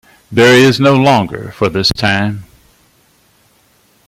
[0.31, 2.45] There is no longer for this time.